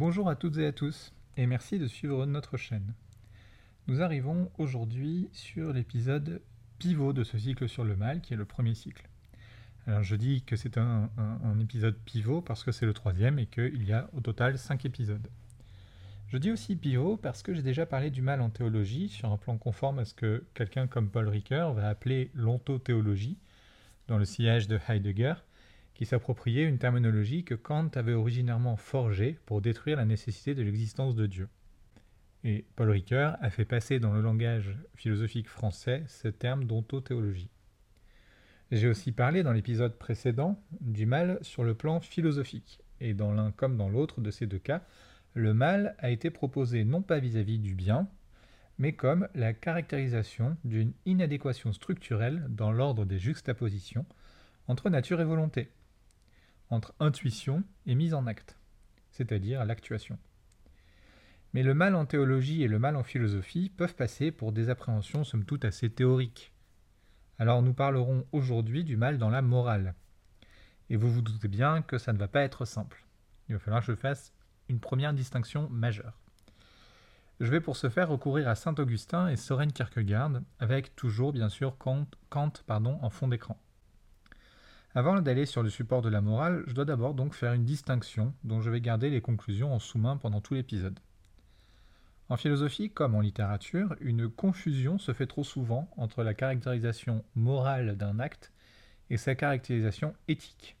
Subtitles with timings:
[0.00, 2.94] Bonjour à toutes et à tous, et merci de suivre notre chaîne.
[3.88, 6.40] Nous arrivons aujourd'hui sur l'épisode
[6.78, 9.08] pivot de ce cycle sur le mal, qui est le premier cycle.
[9.88, 11.10] Alors je dis que c'est un,
[11.60, 15.26] épisode pivot parce que c'est le troisième et qu'il y a au total cinq épisodes.
[16.28, 19.36] Je dis aussi pivot parce que j'ai déjà parlé du mal en théologie sur un
[19.36, 23.36] plan conforme à ce que quelqu'un comme Paul Ricoeur va appeler l'ontothéologie
[24.06, 25.34] dans le sillage de Heidegger,
[25.98, 31.16] qui s'appropriait une terminologie que Kant avait originairement forgée pour détruire la nécessité de l'existence
[31.16, 31.48] de Dieu.
[32.44, 37.50] Et Paul Ricoeur a fait passer dans le langage philosophique français ce terme d'ontothéologie.
[38.70, 43.50] J'ai aussi parlé dans l'épisode précédent du mal sur le plan philosophique, et dans l'un
[43.50, 44.84] comme dans l'autre de ces deux cas,
[45.34, 48.08] le mal a été proposé non pas vis-à-vis -vis du bien,
[48.78, 54.06] mais comme la caractérisation d'une inadéquation structurelle dans l'ordre des juxtapositions
[54.68, 55.72] entre nature et volonté,
[56.70, 58.58] entre intuition et mise en acte,
[59.10, 60.18] c'est-à-dire l'actuation.
[61.54, 65.24] Mais le mal en théologie et le mal en philosophie peuvent passer pour des appréhensions
[65.24, 66.52] somme toute assez théoriques.
[67.38, 69.94] Alors nous parlerons aujourd'hui du mal dans la morale.
[70.90, 73.06] Et vous vous doutez bien que ça ne va pas être simple.
[73.48, 74.32] Il va falloir que je fasse
[74.68, 76.20] une première distinction majeure.
[77.40, 81.48] Je vais pour ce faire recourir à Saint Augustin et Soren Kierkegaard, avec toujours bien
[81.48, 83.56] sûr Kant, en fond d'écran.
[84.98, 88.34] Avant d'aller sur le support de la morale, je dois d'abord donc faire une distinction
[88.42, 90.98] dont je vais garder les conclusions en sous-main pendant tout l'épisode.
[92.28, 97.96] En philosophie comme en littérature, une confusion se fait trop souvent entre la caractérisation morale
[97.96, 98.52] d'un acte
[99.08, 100.76] et sa caractérisation éthique.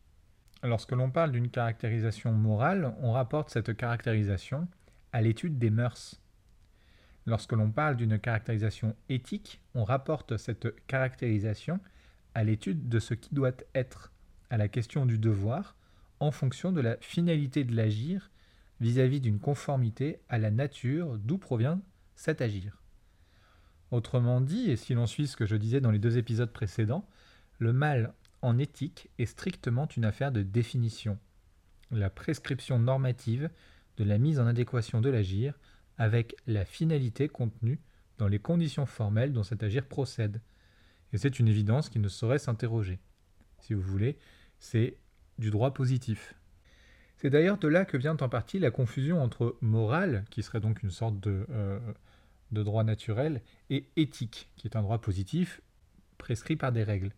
[0.64, 4.66] Lorsque l'on parle d'une caractérisation morale, on rapporte cette caractérisation
[5.12, 6.20] à l'étude des mœurs.
[7.24, 11.78] Lorsque l'on parle d'une caractérisation éthique, on rapporte cette caractérisation
[12.34, 14.12] à l'étude de ce qui doit être,
[14.50, 15.76] à la question du devoir,
[16.20, 18.30] en fonction de la finalité de l'agir
[18.80, 21.80] vis-à-vis d'une conformité à la nature d'où provient
[22.14, 22.82] cet agir.
[23.90, 27.08] Autrement dit, et si l'on suit ce que je disais dans les deux épisodes précédents,
[27.58, 31.18] le mal en éthique est strictement une affaire de définition,
[31.90, 33.50] la prescription normative
[33.96, 35.54] de la mise en adéquation de l'agir
[35.96, 37.80] avec la finalité contenue
[38.18, 40.40] dans les conditions formelles dont cet agir procède,
[41.12, 42.98] et c'est une évidence qui ne saurait s'interroger.
[43.60, 44.18] Si vous voulez,
[44.58, 44.96] c'est
[45.38, 46.34] du droit positif.
[47.16, 50.82] C'est d'ailleurs de là que vient en partie la confusion entre morale, qui serait donc
[50.82, 51.80] une sorte de, euh,
[52.52, 55.60] droit naturel, et éthique, qui est un droit positif
[56.16, 57.12] prescrit par des règles.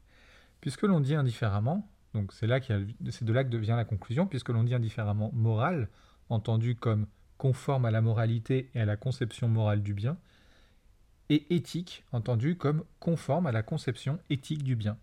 [0.61, 4.75] Puisque l'on dit indifféremment, donc c'est de là que vient la conclusion, puisque l'on dit
[4.75, 5.89] indifféremment morale,
[6.29, 7.07] entendu comme
[7.39, 10.19] conforme à la moralité et à la conception morale du bien,
[11.31, 14.99] et éthique, entendu comme conforme à la conception éthique du bien.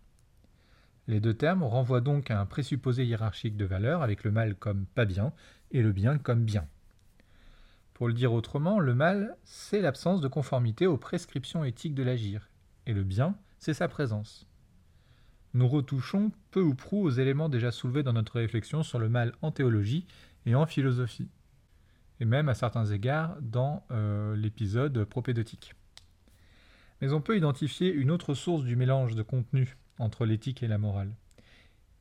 [1.08, 4.86] Les deux termes renvoient donc à un présupposé hiérarchique de valeur avec le mal comme
[4.86, 5.32] pas bien
[5.72, 6.68] et le bien comme bien.
[7.94, 12.50] Pour le dire autrement, le mal, c'est l'absence de conformité aux prescriptions éthiques de l'agir,
[12.86, 14.46] et le bien, c'est sa présence.
[15.54, 19.34] Nous retouchons peu ou prou aux éléments déjà soulevés dans notre réflexion sur le mal
[19.42, 20.06] en théologie
[20.46, 21.30] et en philosophie,
[22.20, 25.77] et même à certains égards dans euh, l'épisode propédeutique.
[27.02, 30.78] Mais on peut identifier une autre source du mélange de contenu entre l'éthique et la
[30.78, 31.14] morale.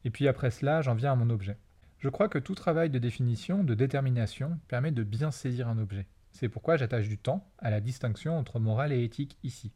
[0.05, 1.59] Et puis après cela, j'en viens à mon objet.
[1.99, 6.07] Je crois que tout travail de définition, de détermination, permet de bien saisir un objet.
[6.33, 9.73] C'est pourquoi j'attache du temps à la distinction entre morale et éthique ici.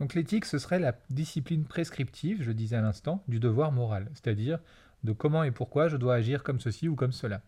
[0.00, 4.58] Donc l'éthique, ce serait la discipline prescriptive, je disais à l'instant, du devoir moral, c'est-à-dire
[5.04, 7.42] de comment et pourquoi je dois agir comme ceci ou comme cela.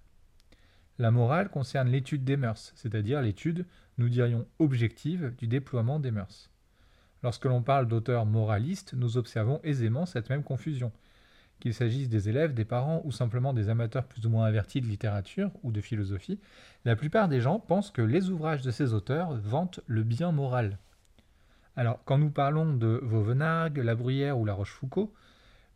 [1.01, 3.65] La morale concerne l'étude des mœurs, c'est-à-dire l'étude,
[3.97, 6.51] nous dirions objective, du déploiement des mœurs.
[7.23, 10.93] Lorsque l'on parle d'auteurs moralistes, nous observons aisément cette même confusion.
[11.59, 14.89] Qu'il s'agisse des élèves, des parents ou simplement des amateurs plus ou moins avertis de
[14.89, 16.39] littérature ou de philosophie,
[16.85, 20.77] la plupart des gens pensent que les ouvrages de ces auteurs vantent le bien moral.
[21.77, 25.09] Alors, quand nous parlons de Vauvenargues, La Bruyère ou La Rochefoucauld,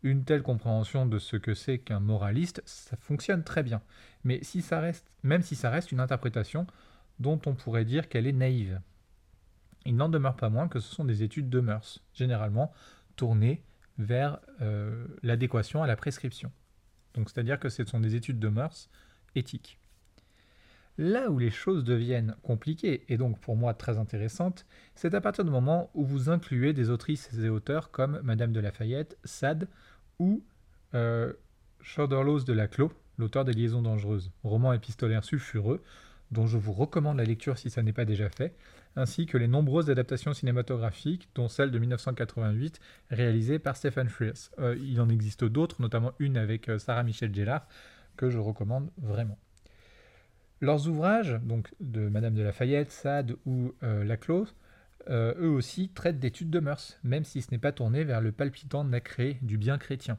[0.04, 3.82] une telle compréhension de ce que c'est qu'un moraliste, ça fonctionne très bien.
[4.22, 6.66] Mais si ça reste, même si ça reste une interprétation
[7.18, 8.80] dont on pourrait dire qu'elle est naïve.
[9.86, 12.72] Il n'en demeure pas moins que ce sont des études de mœurs, généralement
[13.16, 13.62] tournées
[13.98, 16.52] vers euh, l'adéquation à la prescription.
[17.14, 18.90] Donc c'est-à-dire que ce sont des études de mœurs
[19.34, 19.78] éthiques.
[20.96, 24.64] Là où les choses deviennent compliquées et donc pour moi très intéressantes,
[24.94, 28.60] c'est à partir du moment où vous incluez des autrices et auteurs comme Madame de
[28.60, 29.68] Lafayette, Sade
[30.18, 30.42] ou
[30.94, 31.32] euh,
[31.96, 35.82] de Laclos, l'auteur des Liaisons dangereuses, roman épistolaire sulfureux,
[36.30, 38.54] dont je vous recommande la lecture si ça n'est pas déjà fait,
[38.96, 42.80] ainsi que les nombreuses adaptations cinématographiques, dont celle de 1988
[43.10, 44.50] réalisée par Stephen Frears.
[44.58, 47.66] Euh, il en existe d'autres, notamment une avec euh, Sarah Michelle Gellar,
[48.16, 49.38] que je recommande vraiment.
[50.60, 54.46] Leurs ouvrages, donc de Madame de Lafayette, Sade ou euh, Laclos,
[55.08, 58.32] euh, eux aussi traitent d'études de mœurs, même si ce n'est pas tourné vers le
[58.32, 60.18] palpitant nacré du bien chrétien.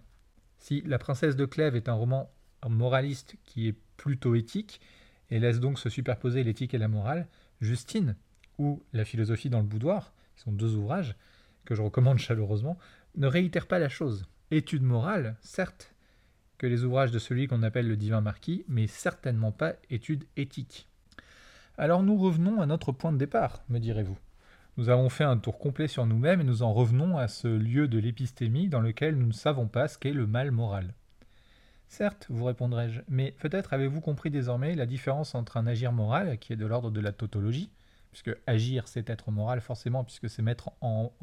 [0.60, 2.32] Si La Princesse de Clèves est un roman
[2.68, 4.82] moraliste qui est plutôt éthique,
[5.30, 7.28] et laisse donc se superposer l'éthique et la morale,
[7.62, 8.16] Justine,
[8.58, 11.16] ou La philosophie dans le boudoir, sont deux ouvrages
[11.66, 12.78] que je recommande chaleureusement,
[13.16, 14.26] ne réitèrent pas la chose.
[14.52, 15.96] Étude morale, certes,
[16.58, 20.88] que les ouvrages de celui qu'on appelle le divin marquis, mais certainement pas étude éthique.
[21.78, 24.18] Alors nous revenons à notre point de départ, me direz-vous.
[24.78, 27.88] Nous avons fait un tour complet sur nous-mêmes et nous en revenons à ce lieu
[27.88, 30.94] de l'épistémie dans lequel nous ne savons pas ce qu'est le mal moral.
[31.88, 36.52] Certes, vous répondrai-je, mais peut-être avez-vous compris désormais la différence entre un agir moral, qui
[36.52, 37.72] est de l'ordre de la tautologie,
[38.12, 41.14] puisque agir c'est être moral forcément, puisque c'est mettre en,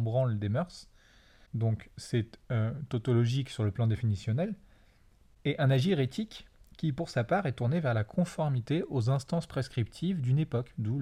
[0.00, 0.88] branle des mœurs,
[1.52, 4.54] donc c'est euh, tautologique sur le plan définitionnel,
[5.44, 6.46] et un agir éthique
[6.76, 11.00] qui, pour sa part, est tourné vers la conformité aux instances prescriptives d'une époque, d'où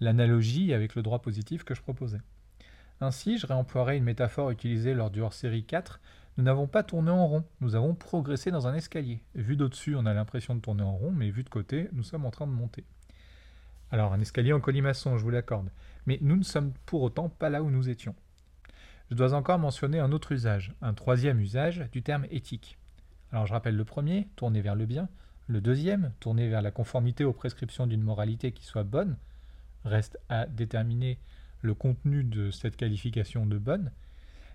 [0.00, 2.20] l'analogie avec le droit positif que je proposais.
[3.00, 6.00] Ainsi, je réemploierai une métaphore utilisée lors du hors-série 4
[6.36, 9.22] nous n'avons pas tourné en rond, nous avons progressé dans un escalier.
[9.36, 12.26] Vu d'au-dessus, on a l'impression de tourner en rond, mais vu de côté, nous sommes
[12.26, 12.84] en train de monter.
[13.92, 15.70] Alors, un escalier en colimaçon, je vous l'accorde,
[16.06, 18.16] mais nous ne sommes pour autant pas là où nous étions.
[19.10, 22.78] Je dois encore mentionner un autre usage, un troisième usage du terme éthique.
[23.30, 25.08] Alors, je rappelle le premier, tourner vers le bien,
[25.46, 29.16] le deuxième, tourner vers la conformité aux prescriptions d'une moralité qui soit bonne,
[29.84, 31.18] reste à déterminer
[31.60, 33.90] le contenu de cette qualification de bonne,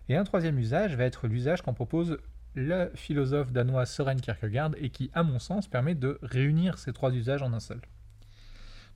[0.09, 2.17] et un troisième usage va être l'usage qu'en propose
[2.55, 7.11] le philosophe danois Søren Kierkegaard et qui, à mon sens, permet de réunir ces trois
[7.13, 7.79] usages en un seul.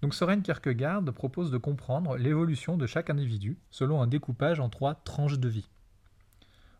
[0.02, 4.96] Donc Søren Kierkegaard propose de comprendre l'évolution de chaque individu selon un découpage en trois
[4.96, 5.70] tranches de vie.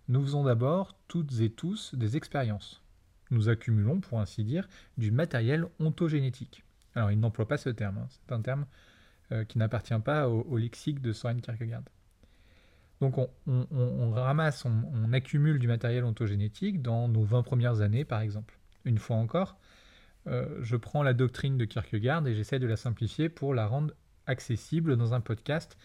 [0.10, 2.84] Nous faisons d'abord toutes et tous des expériences.
[3.32, 4.68] Nous accumulons, pour ainsi dire,
[4.98, 6.66] du matériel ontogénétique.
[6.96, 8.08] Alors il n'emploie pas ce terme, hein.
[8.10, 8.66] c'est un terme
[9.32, 11.84] euh, qui n'appartient pas au, lexique de Søren Kierkegaard.
[13.02, 18.58] Donc on, ramasse, on, accumule du matériel ontogénétique dans nos 20 premières années, par exemple.
[18.86, 19.58] Une fois encore,
[20.28, 23.94] euh, je prends la doctrine de Kierkegaard et j'essaie de la simplifier pour la rendre
[24.26, 25.78] accessible dans un podcast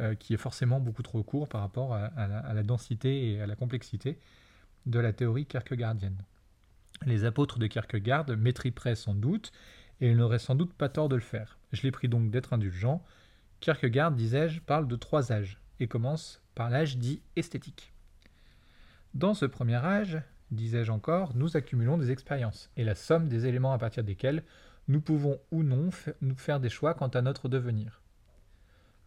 [0.00, 3.54] euh, qui est forcément beaucoup trop court par rapport à, la, densité et à la
[3.54, 4.18] complexité
[4.86, 6.20] de la théorie kierkegaardienne.
[7.06, 9.52] Les apôtres de Kierkegaard maîtriseraient sans doute,
[10.04, 11.58] et ils n'auraient sans doute pas tort de le faire.
[11.72, 13.02] Je l'ai pris donc d'être indulgent.
[13.60, 17.94] Kierkegaard, disais-je, parle de trois âges et commence par l'âge dit esthétique.
[19.14, 20.20] Dans ce premier âge,
[20.50, 24.44] disais-je encore, nous accumulons des expériences et la somme des éléments à partir desquels
[24.88, 25.88] nous pouvons ou non
[26.20, 28.02] nous faire des choix quant à notre devenir.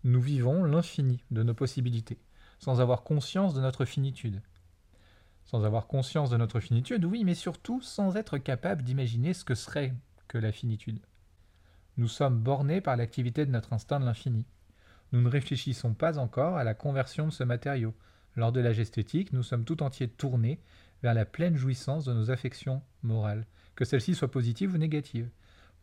[0.04, 2.18] Nous vivons l'infini de nos possibilités,
[2.58, 4.42] sans avoir conscience de notre finitude.
[5.46, 9.54] Sans avoir conscience de notre finitude, oui, mais surtout sans être capable d'imaginer ce que
[9.54, 9.94] serait
[10.28, 11.00] que la finitude.
[11.98, 14.46] Nous sommes bornés par l'activité de notre instinct de l'infini.
[15.12, 17.94] Nous ne réfléchissons pas encore à la conversion de ce matériau.
[18.36, 20.60] Lors de l'âge esthétique, nous sommes tout entiers tournés
[21.02, 23.46] vers la pleine jouissance de nos affections morales,
[23.76, 25.30] que celles-ci soient positives ou négatives.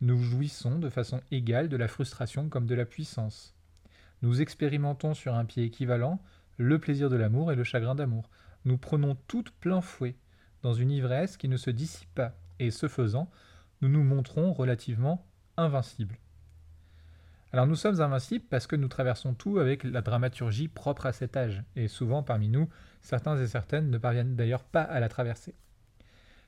[0.01, 3.55] Nous jouissons de façon égale de la frustration comme de la puissance.
[4.23, 6.21] Nous expérimentons sur un pied équivalent
[6.57, 8.29] le plaisir de l'amour et le chagrin d'amour.
[8.65, 10.15] Nous prenons tout plein fouet,
[10.63, 13.31] dans une ivresse qui ne se dissipe pas, et ce faisant,
[13.81, 15.27] nous nous montrons relativement
[15.57, 16.19] invincibles.
[17.53, 21.37] Alors nous sommes invincibles parce que nous traversons tout avec la dramaturgie propre à cet
[21.37, 22.69] âge, et souvent parmi nous,
[23.01, 25.55] certains et certaines ne parviennent d'ailleurs pas à la traverser.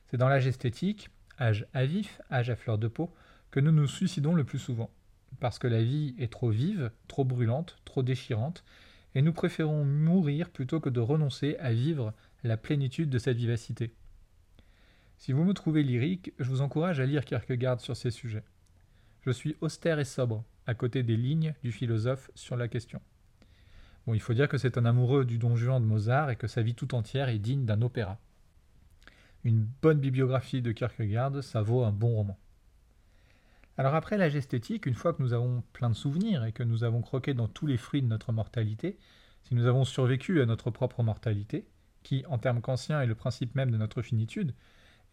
[0.07, 1.09] C'est dans l'âge esthétique,
[1.39, 3.13] âge à vif, âge à fleur de peau,
[3.51, 4.89] que nous nous suicidons le plus souvent,
[5.39, 8.65] parce que la vie est trop vive, trop brûlante, trop déchirante,
[9.15, 12.13] et nous préférons mourir plutôt que de renoncer à vivre
[12.43, 13.93] la plénitude de cette vivacité.
[15.17, 18.43] Si vous me trouvez lyrique, je vous encourage à lire Kierkegaard sur ces sujets.
[19.21, 23.01] Je suis austère et sobre, à côté des lignes du philosophe sur la question.
[24.05, 26.47] Bon, il faut dire que c'est un amoureux du Don Juan de Mozart et que
[26.47, 28.19] sa vie tout entière est digne d'un opéra.
[29.43, 32.37] Une bonne bibliographie de Kierkegaard, ça vaut un bon roman.
[33.77, 36.83] Alors après l'âge esthétique, une fois que nous avons plein de souvenirs et que nous
[36.83, 38.97] avons croqué dans tous les fruits de notre mortalité,
[39.43, 41.67] si nous avons survécu à notre propre mortalité,
[42.03, 44.53] qui en termes qu'anciens est le principe même de notre finitude,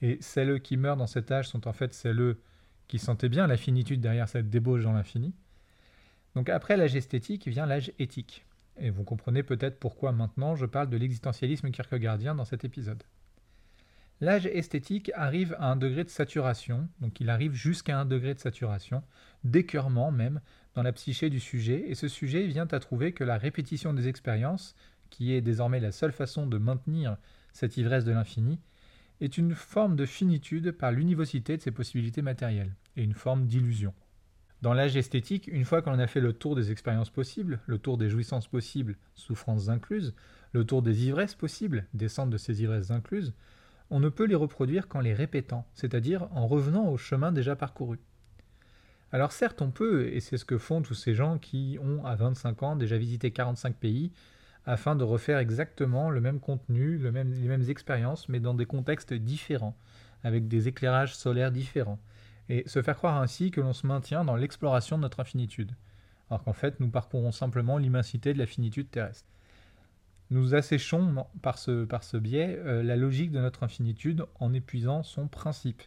[0.03, 2.37] et celles qui meurent dans cet âge sont en fait celles
[2.89, 5.35] qui sentaient bien la finitude derrière cette débauche dans l'infini,
[6.35, 8.45] donc après l'âge esthétique vient l'âge éthique.
[8.77, 13.03] Et vous comprenez peut-être pourquoi maintenant je parle de l'existentialisme kierkegaardien dans cet épisode.
[14.21, 18.39] L'âge esthétique arrive à un degré de saturation, donc il arrive jusqu'à un degré de
[18.41, 19.03] saturation,
[19.43, 20.41] d'écœurement même,
[20.75, 24.09] dans la psyché du sujet, et ce sujet vient à trouver que la répétition des
[24.09, 24.75] expériences,
[25.11, 27.17] qui est désormais la seule façon de maintenir
[27.53, 28.59] cette ivresse de l'infini,
[29.21, 33.95] est une forme de finitude par l'univocité de ses possibilités matérielles, et une forme d'illusion.
[34.63, 37.99] Dans l'âge esthétique, une fois qu'on a fait le tour des expériences possibles, le tour
[37.99, 40.15] des jouissances possibles, souffrances incluses,
[40.53, 43.35] le tour des ivresses possibles, descente de ces ivresses incluses,
[43.91, 47.99] on ne peut les reproduire qu'en les répétant, c'est-à-dire en revenant au chemin déjà parcouru.
[49.13, 52.17] Alors certes, on peut, et c'est ce que font tous ces gens qui ont à
[52.17, 54.13] 25 ans déjà visité 45 pays,
[54.67, 59.77] afin de refaire exactement le même contenu, les mêmes expériences, mais dans des contextes différents,
[60.23, 61.99] avec des éclairages solaires différents,
[62.49, 65.73] et se faire croire ainsi que l'on se maintient dans l'exploration de notre infinitude,
[66.31, 69.29] alors qu'en fait nous parcourons simplement l'immensité de la finitude terrestre.
[70.31, 75.83] Nous asséchons par ce, biais euh, la logique de notre infinitude en épuisant son principe.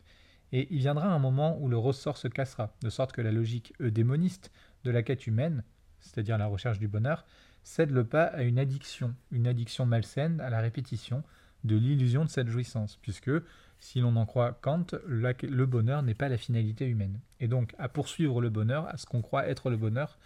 [0.52, 3.74] Et il viendra un moment où le ressort se cassera, de sorte que la logique
[3.82, 4.52] eudémoniste
[4.84, 5.64] de la quête humaine,
[6.00, 7.26] c'est-à-dire la recherche du bonheur,
[7.68, 11.22] cède le pas à une addiction, une addiction malsaine à la répétition
[11.66, 13.30] de l'illusion de cette jouissance, puisque,
[13.78, 17.20] si l'on en croit Kant, le bonheur n'est pas la finalité humaine.
[17.42, 20.18] Et donc, à poursuivre le bonheur, à ce qu'on croit être le bonheur,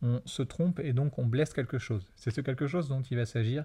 [0.00, 2.10] on se trompe et donc on blesse quelque chose.
[2.16, 3.64] C'est ce quelque chose dont il va s'agir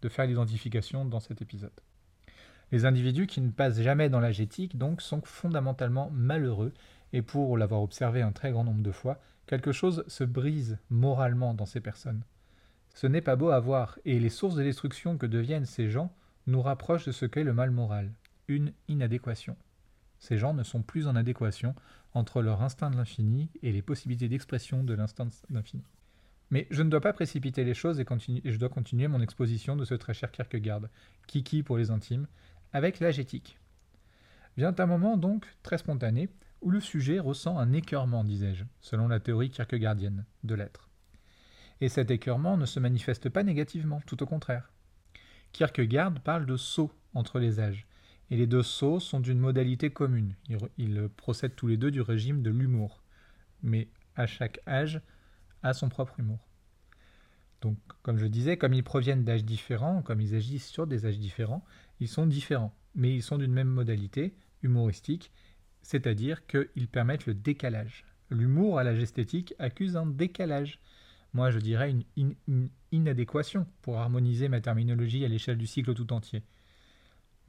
[0.00, 1.72] de faire l'identification dans cet épisode.
[2.70, 6.72] Les individus qui ne passent jamais dans l'âge éthique donc sont fondamentalement malheureux
[7.12, 11.52] et pour l'avoir observé un très grand nombre de fois, quelque chose se brise moralement
[11.52, 12.22] dans ces personnes.
[12.94, 16.14] Ce n'est pas beau à voir et les sources de destruction que deviennent ces gens
[16.46, 18.12] nous rapprochent de ce qu'est le mal moral,
[18.48, 19.56] une inadéquation.
[20.18, 21.74] Ces gens ne sont plus en adéquation
[22.12, 25.84] entre leur instinct de l'infini et les possibilités d'expression de l'instinct de l'infini.
[26.50, 28.06] Mais je ne dois pas précipiter les choses et,
[28.44, 30.82] je dois continuer mon exposition de ce très cher Kierkegaard,
[31.26, 32.26] Kiki pour les intimes,
[32.72, 33.58] avec l'âge éthique.
[34.56, 36.28] Vient un moment donc très spontané
[36.60, 40.89] où le sujet ressent un écœurement, disais-je, selon la théorie kierkegaardienne de l'être.
[41.80, 44.70] Et cet écœurement ne se manifeste pas négativement, tout au contraire.
[45.52, 47.86] Kierkegaard parle de saut entre les âges,
[48.30, 50.34] et les deux sauts sont d'une modalité commune.
[50.78, 53.02] Ils, procèdent tous les deux du régime de l'humour,
[53.62, 55.00] mais à chaque âge
[55.62, 56.38] a son propre humour.
[57.60, 61.18] Donc, comme je disais, comme ils proviennent d'âges différents, comme ils agissent sur des âges
[61.18, 61.64] différents,
[61.98, 65.32] ils sont différents, mais ils sont d'une même modalité humoristique,
[65.82, 68.04] c'est-à-dire qu'ils permettent le décalage.
[68.30, 70.78] L'humour à l'âge esthétique accuse un décalage.
[71.32, 76.42] Moi, je dirais une inadéquation pour harmoniser ma terminologie à l'échelle du cycle tout entier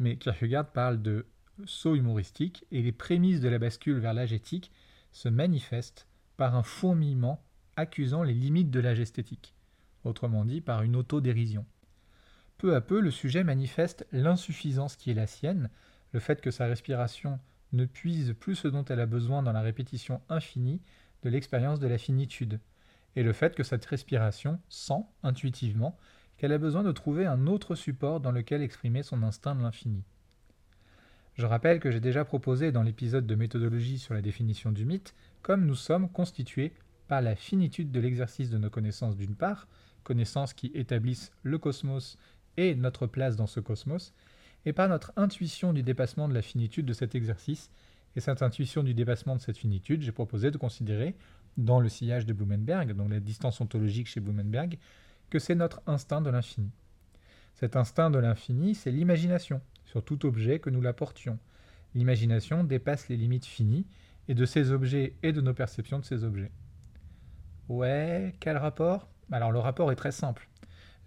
[0.01, 1.27] mais Kierkegaard parle de
[1.65, 4.71] saut humoristique et les prémices de la bascule vers l'âge éthique
[5.11, 6.07] se manifestent
[6.37, 7.43] par un fourmillement
[7.75, 9.53] accusant les limites de l'âge esthétique,
[10.03, 11.65] autrement dit par une autodérision.
[12.57, 15.69] Peu à peu, le sujet manifeste l'insuffisance qui est la sienne,
[16.13, 17.39] le fait que sa respiration
[17.71, 20.81] ne puise plus ce dont elle a besoin dans la répétition infinie
[21.23, 22.59] de l'expérience de la finitude,
[23.15, 25.97] et le fait que cette respiration sent, intuitivement,
[26.37, 30.03] qu'elle a besoin de trouver un autre support dans lequel exprimer son instinct de l'infini.
[31.35, 35.15] Je rappelle que j'ai déjà proposé dans l'épisode de méthodologie sur la définition du mythe,
[35.41, 36.73] comme nous sommes constitués
[37.07, 39.67] par la finitude de l'exercice de nos connaissances d'une part,
[40.03, 42.17] connaissances qui établissent le cosmos
[42.57, 44.13] et notre place dans ce cosmos,
[44.65, 47.69] et par notre intuition du dépassement de la finitude de cet exercice,
[48.15, 51.15] et cette intuition du dépassement de cette finitude, j'ai proposé de considérer,
[51.57, 54.77] dans le sillage de Blumenberg, donc la distance ontologique chez Blumenberg,
[55.29, 56.71] que c'est notre instinct de l'infini.
[57.55, 61.39] Cet instinct de l'infini, c'est l'imagination, sur tout objet que nous l'apportions.
[61.93, 63.85] L'imagination dépasse les limites finies,
[64.27, 66.51] et de ces objets et de nos perceptions de ces objets.
[67.67, 69.09] Ouais, quel rapport?
[69.31, 70.47] Alors le rapport est très simple.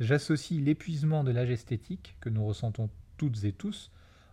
[0.01, 3.93] J'associe l'épuisement de l'âge esthétique, que nous ressentons toutes et tous,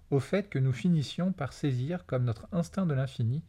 [0.09, 3.43] au fait que nous finissions par saisir comme notre instinct de l'infini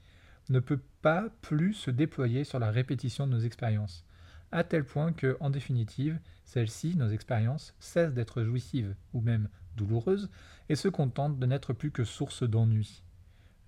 [0.48, 4.04] ne peut pas plus se déployer sur la répétition de nos expériences,
[4.50, 10.30] à tel point que, en définitive, celles-ci, nos expériences, cessent d'être jouissives, ou même douloureuses,
[10.68, 13.02] et se contentent de n'être plus que source d'ennui.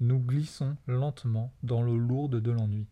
[0.00, 2.86] Nous glissons lentement dans l'eau lourde de l'ennui.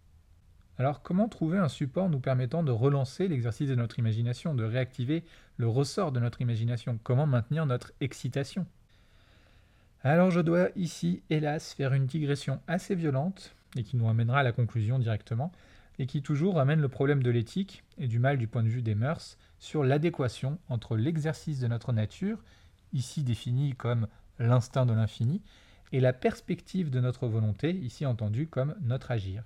[0.79, 5.25] Alors comment trouver un support nous permettant de relancer l'exercice de notre imagination, de réactiver
[5.57, 6.99] le ressort de notre imagination?
[7.03, 8.67] Comment maintenir notre excitation?
[10.03, 14.43] Alors je dois ici, hélas, faire une digression assez violente, et qui nous amènera à
[14.43, 15.53] la conclusion directement,
[15.99, 18.83] et qui toujours amène le problème de l'éthique et du mal du point de vue
[18.83, 22.43] des mœurs sur l'adéquation entre l'exercice de notre nature,
[22.93, 25.43] ici défini comme l'instinct de l'infini,
[25.93, 29.45] et la perspective de notre volonté, ici entendue comme notre agir.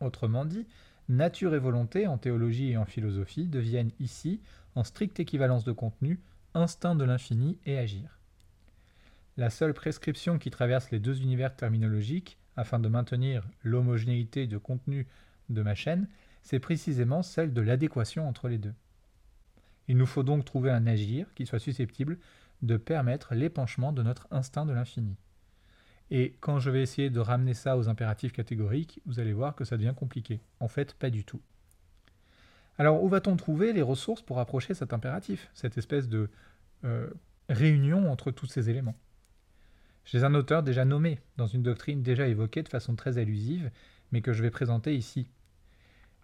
[0.00, 0.66] Autrement dit,
[1.08, 4.40] nature et volonté en théologie et en philosophie deviennent ici,
[4.74, 6.20] en stricte équivalence de contenu,
[6.54, 8.18] instinct de l'infini et agir.
[9.36, 15.06] La seule prescription qui traverse les deux univers terminologiques, afin de maintenir l'homogénéité de contenu
[15.48, 16.08] de ma chaîne,
[16.42, 18.74] c'est précisément celle de l'adéquation entre les deux.
[19.88, 22.18] Il nous faut donc trouver un agir qui soit susceptible
[22.62, 25.16] de permettre l'épanchement de notre instinct de l'infini.
[26.10, 29.64] Et quand je vais essayer de ramener ça aux impératifs catégoriques, vous allez voir que
[29.64, 30.40] ça devient compliqué.
[30.60, 31.40] En fait, pas du tout.
[32.78, 36.30] Alors, où va-t-on trouver les ressources pour approcher cet impératif, cette espèce de
[36.84, 37.08] euh,
[37.48, 38.96] réunion entre tous ces éléments?
[40.04, 43.70] J'ai un auteur déjà nommé, dans une doctrine déjà évoquée de façon très allusive,
[44.10, 45.28] mais que je vais présenter ici.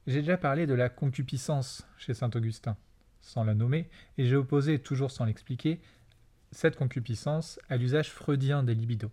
[0.06, 2.76] J'ai déjà parlé de la concupiscence chez saint Augustin,
[3.20, 5.80] sans la nommer, et j'ai opposé, toujours sans l'expliquer,
[6.50, 9.10] cette concupiscence à l'usage freudien des libidos.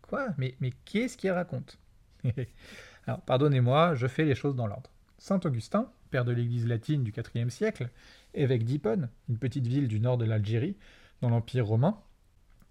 [0.00, 0.28] Quoi?
[0.38, 1.78] Mais, mais qui est-ce qui raconte?
[3.06, 4.90] Alors, pardonnez-moi, je fais les choses dans l'ordre.
[5.18, 7.90] Saint Augustin, père de l'Église latine du IVe siècle,
[8.34, 10.76] évêque d'Hippone, une petite ville du nord de l'Algérie,
[11.20, 11.98] dans l'Empire romain,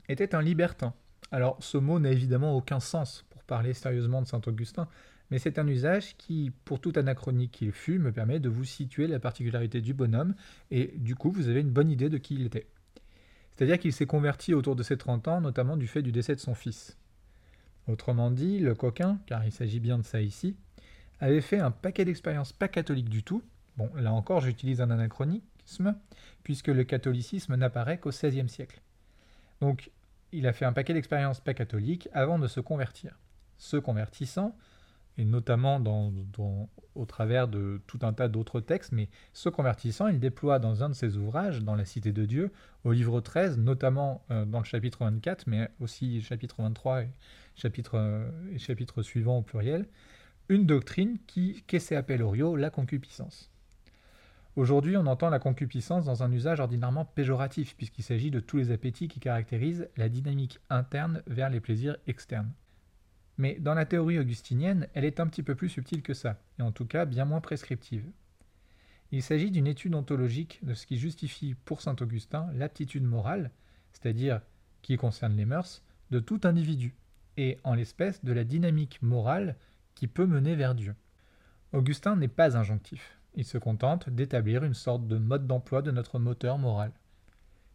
[0.10, 0.94] était un libertin.
[1.32, 4.88] Alors, ce mot n'a évidemment aucun sens pour parler sérieusement de Saint Augustin,
[5.30, 9.08] mais c'est un usage qui, pour tout anachronique qu'il fut, me permet de vous situer
[9.08, 10.36] la particularité du bonhomme,
[10.72, 12.68] et du coup vous avez une bonne idée de qui il était.
[13.56, 16.42] C'est-à-dire qu'il s'est converti autour de ses 30 ans, notamment du fait du décès de
[16.42, 16.98] son fils.
[17.88, 20.56] Autrement dit, le coquin, car il s'agit bien de ça ici,
[21.20, 23.42] avait fait un paquet d'expériences pas catholiques du tout.
[23.78, 25.96] Bon, là encore, j'utilise un anachronisme,
[26.44, 28.82] puisque le catholicisme n'apparaît qu'au XVIe siècle.
[29.62, 29.92] Donc,
[30.32, 33.20] il a fait un paquet d'expériences pas catholiques avant de se convertir.
[33.58, 34.56] Se convertissant,
[35.18, 35.82] et notamment
[36.96, 40.90] au travers de tout un tas d'autres textes, mais ce convertissant, il déploie dans un
[40.90, 42.52] de ses ouvrages, dans la Cité de Dieu,
[42.84, 47.10] au livre 13, notamment euh, dans le chapitre 24, mais aussi chapitre 23 et
[48.58, 49.86] chapitre, suivant au pluriel,
[50.50, 53.52] une doctrine qui, qu'est-ce Orio, la concupiscence.
[54.58, 58.72] Aujourd'hui, on entend la concupiscence dans un usage ordinairement péjoratif, puisqu'il s'agit de tous les
[58.72, 62.52] appétits qui caractérisent la dynamique interne vers les plaisirs externes.
[63.38, 66.64] Mais dans la théorie augustinienne, elle est un petit peu plus subtile que ça, et
[66.64, 68.06] en tout cas bien moins prescriptive.
[69.14, 73.52] Il s'agit d'une étude ontologique de ce qui justifie pour saint Augustin l'aptitude morale,
[73.94, 74.42] c'est-à-dire
[74.82, 75.82] qui concerne les mœurs,
[76.12, 76.94] de tout individu,
[77.38, 79.56] et en l'espèce de la dynamique morale
[79.96, 80.94] qui peut mener vers Dieu.
[81.72, 86.20] Augustin n'est pas injonctif, il se contente d'établir une sorte de mode d'emploi de notre
[86.20, 86.92] moteur moral.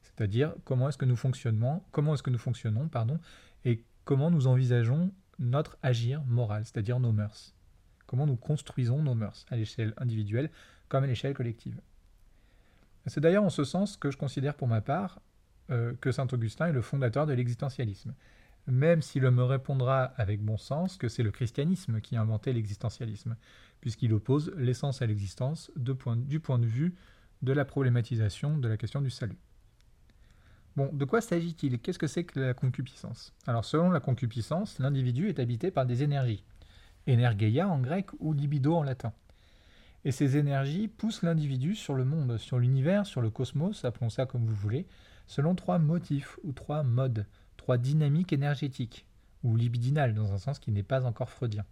[0.03, 1.83] C'est-à-dire comment est-ce que nous fonctionnons,
[2.91, 3.19] pardon,
[3.65, 7.55] et comment nous envisageons notre agir moral, c'est-à-dire nos mœurs.
[8.07, 10.51] Comment nous construisons nos mœurs, à l'échelle individuelle
[10.89, 11.81] comme à l'échelle collective.
[13.07, 15.21] C'est d'ailleurs en ce sens que je considère pour ma part
[15.71, 18.15] euh, que Saint Augustin est le fondateur de l'existentialisme,
[18.67, 23.37] même s'il me répondra avec bon sens que c'est le christianisme qui a inventé l'existentialisme,
[23.81, 26.95] puisqu'il oppose l'essence à l'existence du point de vue
[27.43, 29.39] de la problématisation de la question du salut.
[30.77, 31.79] Bon, de quoi s'agit-il?
[31.79, 33.33] Qu'est-ce que c'est que la concupiscence?
[33.47, 36.45] Alors, selon la concupiscence, l'individu est habité par des énergies.
[37.09, 39.13] Energeia en grec ou libido en latin.
[40.05, 44.27] Et ces énergies poussent l'individu sur le monde, sur l'univers, sur le cosmos, appelons ça
[44.27, 44.87] comme vous voulez,
[45.27, 47.27] selon trois motifs ou trois modes,
[47.67, 49.07] trois dynamiques énergétiques,
[49.43, 51.65] ou libidinales dans un sens qui n'est pas encore freudien.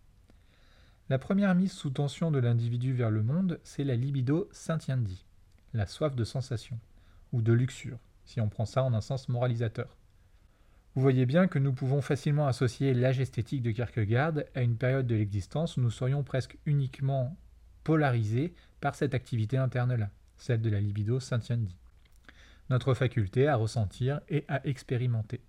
[1.08, 5.24] La première mise sous tension de l'individu vers le monde, c'est la libido sintiendi,
[5.72, 6.80] la soif de sensation,
[7.32, 9.96] ou de luxure si on prend ça en un sens moralisateur.
[10.96, 15.06] Vous voyez bien que nous pouvons facilement associer l'âge esthétique de Kierkegaard à une période
[15.06, 17.36] de l'existence où nous serions presque uniquement
[17.84, 21.76] polarisés par cette activité interne-là, celle de la libido sintiendi.
[22.68, 25.40] Notre faculté à ressentir et à expérimenter.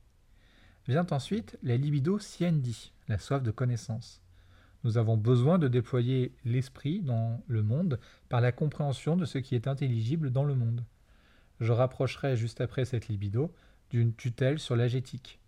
[0.88, 4.22] Vient ensuite la libido siendi, la soif de connaissance.
[4.84, 9.56] Nous avons besoin de déployer l'esprit dans le monde par la compréhension de ce qui
[9.56, 10.84] est intelligible dans le monde
[11.60, 13.54] je rapprocherai juste après cette libido
[13.90, 15.40] d'une tutelle sur l'agétique.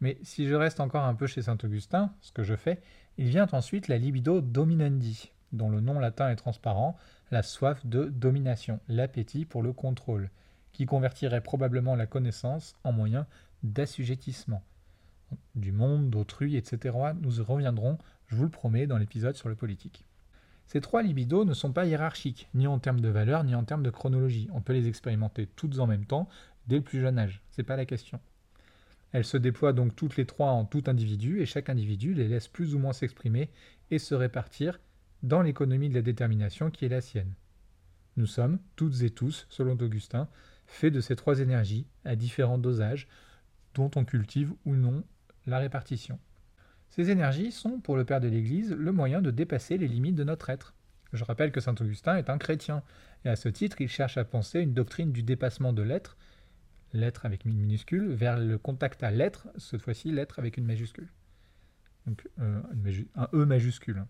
[0.00, 2.80] Mais si je reste encore un peu chez saint Augustin, ce que je fais,
[3.18, 6.96] il vient ensuite la libido dominandi, dont le nom latin est transparent,
[7.30, 10.30] la soif de domination, l'appétit pour le contrôle,
[10.72, 13.26] qui convertirait probablement la connaissance en moyen
[13.62, 14.62] d'assujettissement.
[15.54, 16.96] Du monde, d'autrui, etc.
[17.20, 20.04] Nous reviendrons, je vous le promets, dans l'épisode sur le politique.
[20.66, 23.82] Ces trois libidos ne sont pas hiérarchiques, ni en termes de valeur, ni en termes
[23.82, 24.48] de chronologie.
[24.52, 26.28] On peut les expérimenter toutes en même temps,
[26.66, 27.42] dès le plus jeune âge.
[27.50, 28.20] C'est pas la question.
[29.12, 32.48] Elles se déploient donc toutes les trois en tout individu, et chaque individu les laisse
[32.48, 33.50] plus ou moins s'exprimer
[33.90, 34.80] et se répartir
[35.22, 37.34] dans l'économie de la détermination qui est la sienne.
[38.16, 40.28] Nous sommes, toutes et tous, selon Augustin,
[40.66, 43.08] faits de ces trois énergies à différents dosages,
[43.74, 45.04] dont on cultive ou non
[45.46, 46.18] la répartition.
[46.90, 50.24] Ces énergies sont, pour le Père de l'Église, le moyen de dépasser les limites de
[50.24, 50.74] notre être.
[51.12, 52.82] Je rappelle que saint Augustin est un chrétien,
[53.24, 56.16] et à ce titre, il cherche à penser une doctrine du dépassement de l'être,
[56.92, 61.08] l'être avec une minuscule, vers le contact à l'être, cette fois-ci l'être avec une majuscule.
[62.06, 62.60] Donc euh,
[63.14, 64.04] un E majuscule.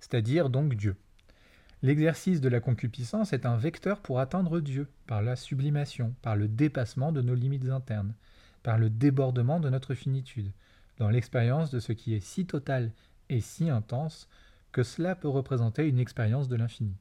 [0.00, 0.96] C'est-à-dire donc Dieu.
[1.82, 6.48] L'exercice de la concupiscence est un vecteur pour atteindre Dieu, par la sublimation, par le
[6.48, 8.14] dépassement de nos limites internes,
[8.64, 10.50] par le débordement de notre finitude,
[10.96, 12.90] dans l'expérience de ce qui est si total
[13.28, 14.28] et si intense
[14.72, 16.96] que cela peut représenter une expérience de l'infini.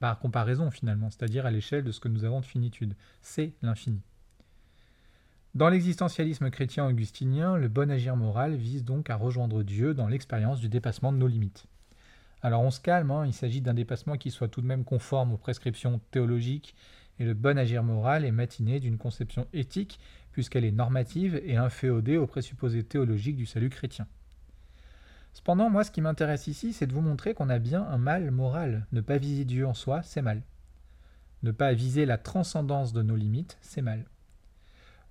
[0.00, 4.02] Par comparaison finalement, c'est-à-dire à, l'échelle de ce que nous avons de finitude, c'est l'infini.
[5.54, 10.60] Dans l'existentialisme chrétien augustinien, le bon agir moral vise donc à rejoindre Dieu dans l'expérience
[10.60, 11.66] du dépassement de nos limites.
[12.42, 15.32] Alors on se calme, hein, il s'agit d'un dépassement qui soit tout de même conforme
[15.32, 16.74] aux prescriptions théologiques,
[17.18, 19.98] et le bon agir moral est matiné d'une conception éthique,
[20.38, 24.06] puisqu'elle est normative et inféodée aux présupposés théologiques du salut chrétien.
[25.32, 28.30] Cependant, moi, ce qui m'intéresse ici, c'est de vous montrer qu'on a bien un mal
[28.30, 28.86] moral.
[28.92, 30.42] Ne pas viser Dieu en soi, c'est mal.
[31.42, 34.04] Ne pas viser la transcendance de nos limites, c'est mal.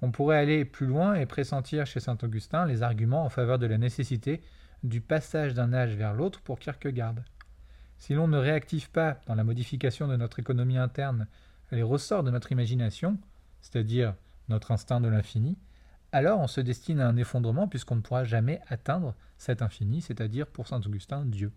[0.01, 3.67] On pourrait aller plus loin et pressentir chez saint Augustin les arguments en faveur de
[3.67, 4.41] la nécessité
[4.83, 7.15] du passage d'un âge vers l'autre pour Kierkegaard.
[7.97, 11.27] Si l'on ne réactive pas dans la modification de notre économie interne
[11.73, 13.17] les ressorts de notre imagination,
[13.59, 14.15] c'est-à-dire
[14.49, 15.57] notre instinct de l'infini,
[16.11, 20.47] alors on se destine à un effondrement puisqu'on ne pourra jamais atteindre cet infini, c'est-à-dire
[20.47, 21.51] pour saint Augustin Dieu.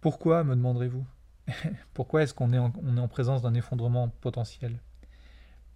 [0.00, 1.06] Pourquoi, me demanderez-vous?
[1.94, 4.80] Pourquoi est-ce qu'on est, est en présence d'un effondrement potentiel?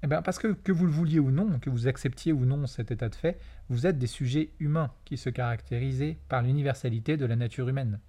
[0.03, 2.67] Eh bien parce que que vous le vouliez ou non, que vous acceptiez ou non
[2.67, 7.27] cet état de fait, vous êtes des sujets humains qui se caractérisent par l'universalité de
[7.27, 8.01] la nature humaine.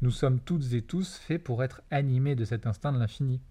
[0.00, 3.42] Nous sommes toutes et tous faits pour être animés de cet instinct de l'infini,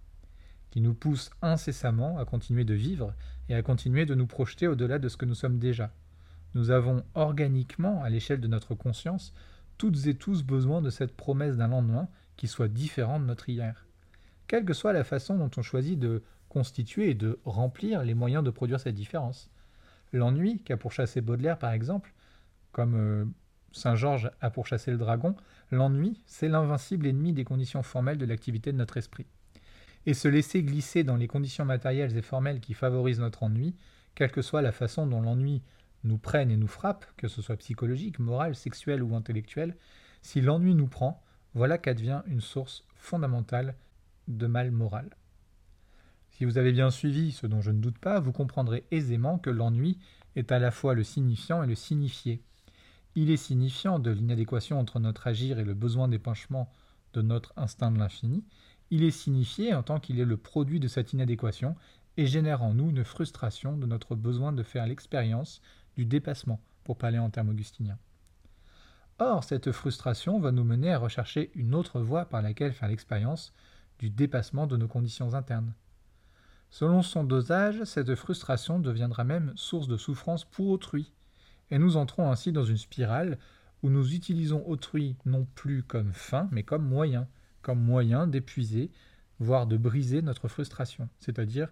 [0.71, 3.13] qui nous pousse incessamment à continuer de vivre
[3.47, 5.91] et à continuer de nous projeter au-delà de ce que nous sommes déjà.
[6.55, 9.33] Nous avons organiquement, à l'échelle de notre conscience,
[9.77, 13.85] toutes et tous besoin de cette promesse d'un lendemain qui soit différent de notre hier.
[14.47, 18.43] Quelle que soit la façon dont on choisit de constituer et de remplir les moyens
[18.43, 19.49] de produire cette différence.
[20.11, 22.13] L'ennui qu'a pourchassé Baudelaire, par exemple,
[22.71, 23.25] comme euh,
[23.71, 25.35] Saint Georges a pourchassé le dragon,
[25.71, 29.27] l'ennui, c'est l'invincible ennemi des conditions formelles de l'activité de notre esprit.
[30.09, 33.75] Et se laisser glisser dans les conditions matérielles et formelles qui favorisent notre ennui,
[34.15, 35.61] quelle que soit la façon dont l'ennui
[36.03, 39.77] nous prenne et nous frappe, que ce soit psychologique, moral, sexuel ou intellectuel,
[40.23, 41.21] si l'ennui nous prend,
[41.53, 43.75] voilà qu'advient une source fondamentale
[44.27, 45.15] de mal moral.
[46.31, 49.51] Si vous avez bien suivi, ce dont je ne doute pas, vous comprendrez aisément que
[49.51, 49.99] l'ennui
[50.35, 52.41] est à la fois le signifiant et le signifié.
[53.13, 56.73] Il est signifiant de l'inadéquation entre notre agir et le besoin d'épanchement
[57.13, 58.43] de notre instinct de l'infini,
[58.91, 61.75] il est signifié en tant qu'il est le produit de cette inadéquation
[62.17, 65.61] et génère en nous une frustration de notre besoin de faire l'expérience
[65.95, 67.99] du dépassement, pour parler en termes augustiniens.
[69.19, 73.53] Or, cette frustration va nous mener à rechercher une autre voie par laquelle faire l'expérience
[73.99, 75.73] du dépassement de nos conditions internes.
[76.69, 81.11] Selon son dosage, cette frustration deviendra même source de souffrance pour autrui,
[81.69, 83.37] et nous entrons ainsi dans une spirale
[83.83, 87.27] où nous utilisons autrui non plus comme fin, mais comme moyen,
[87.75, 88.91] moyen d'épuiser,
[89.39, 91.69] voire de briser notre frustration, c'est-à-dire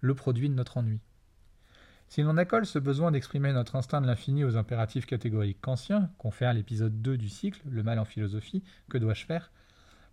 [0.00, 1.00] le produit de notre ennui.
[2.08, 6.54] Si l'on accole ce besoin d'exprimer notre instinct de l'infini aux impératifs catégoriques kantiens, confère
[6.54, 9.52] l'épisode 2 du cycle, Le mal en philosophie, que dois-je faire?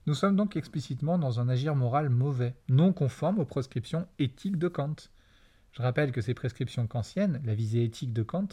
[0.06, 4.68] Nous sommes donc explicitement dans un agir moral mauvais, non conforme aux prescriptions éthiques de
[4.68, 4.96] Kant.
[5.72, 8.50] Je rappelle que ces prescriptions kantiennes, la visée éthique de Kant,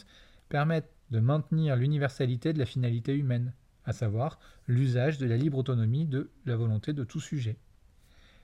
[0.47, 3.53] permettent de maintenir l'universalité de la finalité humaine,
[3.85, 7.57] à savoir l'usage de la libre autonomie de la volonté de tout sujet.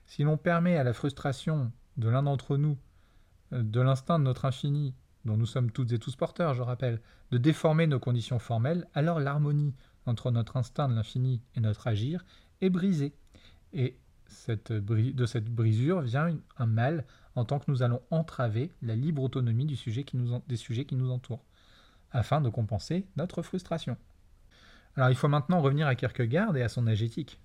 [0.06, 2.76] Si l'on permet à la frustration de l'un d'entre nous,
[3.52, 7.00] euh, de l'instinct de notre infini, dont nous sommes toutes et tous porteurs, je rappelle,
[7.30, 9.74] de déformer nos conditions formelles, alors l'harmonie
[10.06, 12.24] entre notre instinct de l'infini et notre agir
[12.60, 13.12] est brisée.
[13.72, 13.96] Et
[14.48, 19.66] de cette brisure vient un mal en tant que nous allons entraver la libre autonomie
[19.66, 21.44] des sujets qui nous entourent,
[22.12, 23.96] afin de compenser notre frustration.
[24.96, 27.40] Alors il faut maintenant revenir à Kierkegaard et à son âge éthique.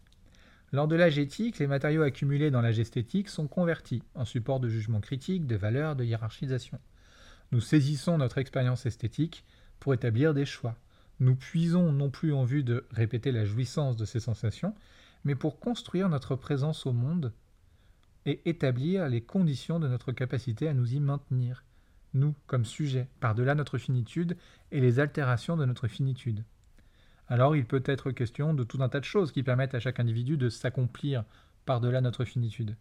[0.72, 4.68] Lors de l'âge éthique, les matériaux accumulés dans l'âge esthétique sont convertis en support de
[4.68, 6.80] jugement critique, de valeur, de hiérarchisation.
[7.52, 9.46] Nous saisissons notre expérience esthétique
[9.80, 10.76] pour établir des choix.
[11.20, 14.74] Nous puisons non plus en vue de répéter la jouissance de ces sensations,
[15.24, 17.32] mais pour construire notre présence au monde
[18.26, 21.64] et établir les conditions de notre capacité à nous y maintenir,
[22.14, 24.36] nous comme sujets, par-delà notre finitude
[24.72, 26.44] et les altérations de notre finitude.
[27.28, 30.00] Alors il peut être question de tout un tas de choses qui permettent à chaque
[30.00, 31.24] individu de s'accomplir
[31.66, 32.76] par-delà notre finitude.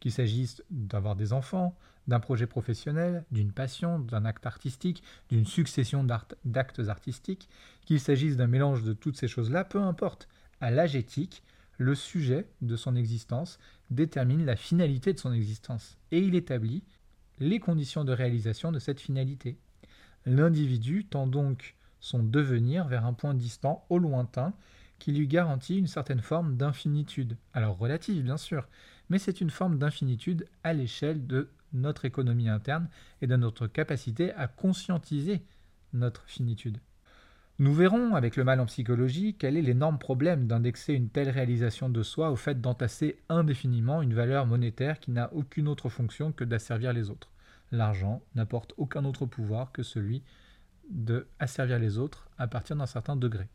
[0.00, 6.04] Qu'il s'agisse d'avoir des enfants, d'un projet professionnel, d'une passion, d'un acte artistique, d'une succession
[6.04, 7.48] d'actes artistiques,
[7.86, 10.28] qu'il s'agisse d'un mélange de toutes ces choses-là, peu importe.
[10.60, 11.42] À l'âge éthique,
[11.78, 13.58] le sujet de son existence
[13.90, 16.84] détermine la finalité de son existence et il établit
[17.40, 19.58] les conditions de réalisation de cette finalité.
[20.24, 21.74] L'individu tend donc
[22.04, 24.52] son devenir vers un point distant au lointain
[24.98, 27.38] qui lui garantit une certaine forme d'infinitude.
[27.54, 28.68] Alors relative bien sûr,
[29.08, 32.90] mais c'est une forme d'infinitude à l'échelle de notre économie interne
[33.22, 35.42] et de notre capacité à conscientiser
[35.94, 36.78] notre finitude.
[37.58, 41.88] Nous verrons avec le mal en psychologie quel est l'énorme problème d'indexer une telle réalisation
[41.88, 46.44] de soi au fait d'entasser indéfiniment une valeur monétaire qui n'a aucune autre fonction que
[46.44, 47.30] d'asservir les autres.
[47.72, 50.22] L'argent n'apporte aucun autre pouvoir que celui
[50.90, 53.48] de asservir les autres à partir d'un certain degré.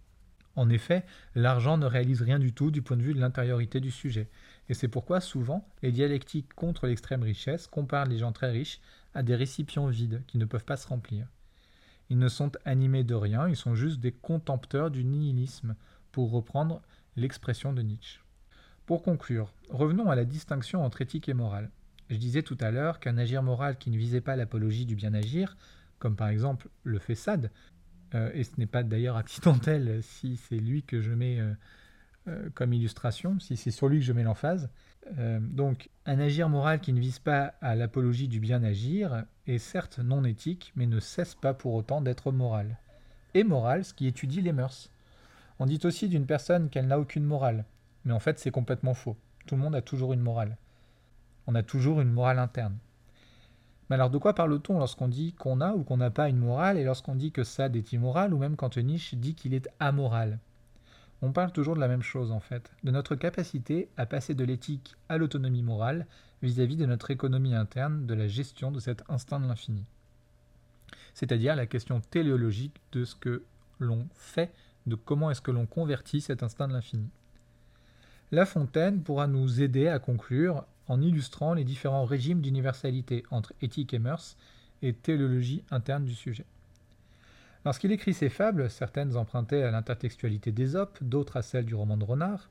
[0.55, 3.91] En effet, l'argent ne réalise rien du tout du point de vue de l'intériorité du
[3.91, 4.27] sujet,
[4.67, 8.81] et c'est pourquoi souvent les dialectiques contre l'extrême richesse comparent les gens très riches
[9.13, 11.27] à des récipients vides qui ne peuvent pas se remplir.
[12.09, 15.75] Ils ne sont animés de rien, ils sont juste des contempteurs du nihilisme,
[16.11, 16.81] pour reprendre
[17.15, 18.19] l'expression de Nietzsche.
[18.85, 21.69] Pour conclure, revenons à la distinction entre éthique et morale.
[22.09, 25.13] Je disais tout à l'heure qu'un agir moral qui ne visait pas l'apologie du bien
[25.13, 25.55] agir,
[25.99, 27.15] comme par exemple le fait
[28.15, 31.53] euh, et ce n'est pas d'ailleurs accidentel si c'est lui que je mets euh,
[32.27, 34.69] euh, comme illustration, si c'est sur lui que je mets l'emphase.
[35.39, 39.99] donc, un agir moral qui ne vise pas à l'apologie du bien agir est certes
[39.99, 42.77] non éthique, mais ne cesse pas pour autant d'être moral.
[43.33, 44.91] Et moral, ce qui étudie les mœurs.
[45.57, 47.65] On dit aussi d'une personne qu'elle n'a aucune morale,
[48.05, 49.17] mais en fait c'est complètement faux.
[49.47, 50.57] Tout le monde a toujours une morale.
[51.47, 52.77] On a toujours une morale interne.
[53.89, 56.77] Mais alors de quoi parle-t-on lorsqu'on dit qu'on a ou qu'on n'a pas une morale
[56.77, 60.39] et lorsqu'on dit que Sade est immoral ou même quand Nietzsche dit qu'il est amoral?
[61.21, 64.43] On parle toujours de la même chose en fait, de notre capacité à passer de
[64.43, 66.05] l'éthique à l'autonomie morale
[66.41, 69.83] vis-à-vis de notre économie interne, de la gestion de cet instinct de l'infini.
[71.13, 73.43] C'est-à-dire la question téléologique de ce que
[73.79, 74.53] l'on fait,
[74.85, 77.09] de comment est-ce que l'on convertit cet instinct de l'infini.
[78.31, 83.93] La Fontaine pourra nous aider à conclure en illustrant les différents régimes d'universalité entre éthique
[83.93, 84.35] et mœurs
[84.81, 86.45] et théologie interne du sujet.
[87.65, 92.05] Lorsqu'il écrit ses fables, certaines empruntées à l'intertextualité d'Ésope, d'autres à celle du roman de
[92.05, 92.49] Renard,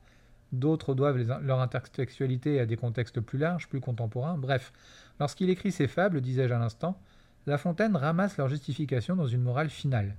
[0.51, 4.71] d'autres doivent leur intertextualité à des contextes plus larges, plus contemporains, bref,
[5.19, 6.99] lorsqu'il écrit ses fables, disais-je à l'instant,
[7.47, 10.15] La Fontaine ramasse leur justification dans une morale finale.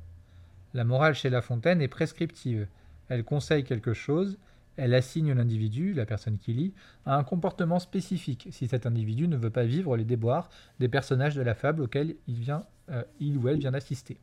[0.75, 2.67] La morale chez La Fontaine est prescriptive,
[3.09, 4.39] elle conseille quelque chose,
[4.77, 6.75] elle assigne l'individu, la personne qui lit,
[7.07, 11.35] à un comportement spécifique si cet individu ne veut pas vivre les déboires des personnages
[11.35, 14.19] de la fable auxquels il, vient, euh, il ou elle vient d'assister.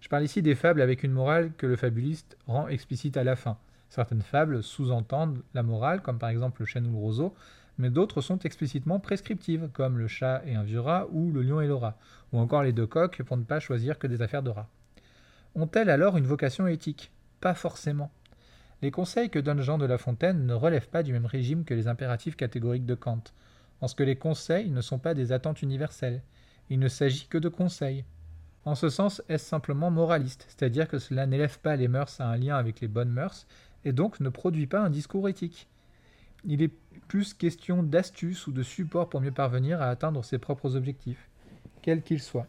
[0.00, 3.36] Je parle ici des fables avec une morale que le fabuliste rend explicite à la
[3.36, 3.56] fin.
[3.88, 7.34] Certaines fables sous-entendent la morale, comme par exemple le chêne ou le roseau,
[7.78, 11.60] mais d'autres sont explicitement prescriptives, comme le chat et un vieux rat ou le lion
[11.60, 11.96] et le rat,
[12.32, 14.68] ou encore les deux coqs pour ne pas choisir que des affaires de rats.
[15.54, 17.12] Ont-elles alors une vocation éthique?
[17.40, 18.10] Pas forcément.
[18.82, 21.74] Les conseils que donne Jean de La Fontaine ne relèvent pas du même régime que
[21.74, 23.22] les impératifs catégoriques de Kant,
[23.80, 26.22] en ce que les conseils ne sont pas des attentes universelles.
[26.70, 28.04] Il ne s'agit que de conseils.
[28.64, 32.36] En ce sens, est-ce simplement moraliste, c'est-à-dire que cela n'élève pas les mœurs à un
[32.36, 33.46] lien avec les bonnes mœurs,
[33.84, 35.68] et donc ne produit pas un discours éthique?
[36.44, 36.72] Il est
[37.08, 41.28] plus question d'astuce ou de support pour mieux parvenir à atteindre ses propres objectifs,
[41.82, 42.46] quels qu'ils soient.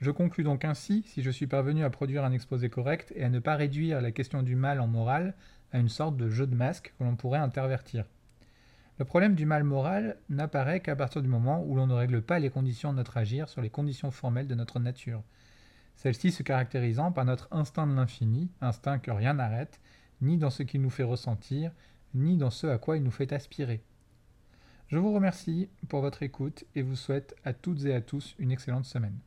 [0.00, 3.28] Je conclus donc ainsi, si je suis parvenu à produire un exposé correct et à
[3.28, 5.34] ne pas réduire la question du mal en morale
[5.72, 8.04] à une sorte de jeu de masque que l'on pourrait intervertir.
[8.98, 12.38] Le problème du mal moral n'apparaît qu'à partir du moment où l'on ne règle pas
[12.38, 15.22] les conditions de notre agir sur les conditions formelles de notre nature,
[15.94, 19.80] celle-ci se caractérisant par notre instinct de l'infini, instinct que rien n'arrête,
[20.20, 21.72] ni dans ce qu'il nous fait ressentir,
[22.14, 23.82] ni dans ce à quoi il nous fait aspirer.
[24.88, 28.50] Je vous remercie pour votre écoute et vous souhaite à toutes et à tous une
[28.50, 29.18] excellente semaine.